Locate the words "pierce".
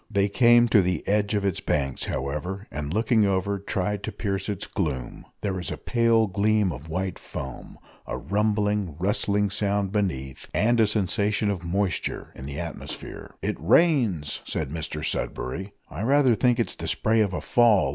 4.11-4.49